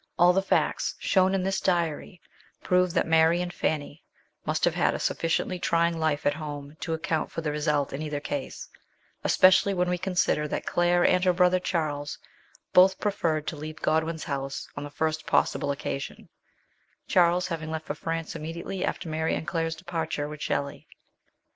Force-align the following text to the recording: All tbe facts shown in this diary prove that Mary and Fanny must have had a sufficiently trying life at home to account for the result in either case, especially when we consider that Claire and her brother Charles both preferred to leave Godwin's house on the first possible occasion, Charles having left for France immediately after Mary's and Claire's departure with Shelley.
All 0.17 0.33
tbe 0.33 0.43
facts 0.45 0.95
shown 0.97 1.35
in 1.35 1.43
this 1.43 1.61
diary 1.61 2.19
prove 2.63 2.91
that 2.95 3.05
Mary 3.05 3.39
and 3.39 3.53
Fanny 3.53 4.03
must 4.47 4.65
have 4.65 4.73
had 4.73 4.95
a 4.95 4.99
sufficiently 4.99 5.59
trying 5.59 5.95
life 5.95 6.25
at 6.25 6.33
home 6.33 6.75
to 6.79 6.95
account 6.95 7.29
for 7.29 7.41
the 7.41 7.51
result 7.51 7.93
in 7.93 8.01
either 8.01 8.19
case, 8.19 8.67
especially 9.23 9.75
when 9.75 9.87
we 9.91 9.99
consider 9.99 10.47
that 10.47 10.65
Claire 10.65 11.05
and 11.05 11.23
her 11.23 11.33
brother 11.33 11.59
Charles 11.59 12.17
both 12.73 12.99
preferred 12.99 13.45
to 13.45 13.55
leave 13.55 13.75
Godwin's 13.79 14.23
house 14.23 14.67
on 14.75 14.83
the 14.83 14.89
first 14.89 15.27
possible 15.27 15.69
occasion, 15.69 16.29
Charles 17.07 17.45
having 17.49 17.69
left 17.69 17.85
for 17.85 17.93
France 17.93 18.35
immediately 18.35 18.83
after 18.83 19.07
Mary's 19.07 19.37
and 19.37 19.45
Claire's 19.47 19.75
departure 19.75 20.27
with 20.27 20.41
Shelley. 20.41 20.87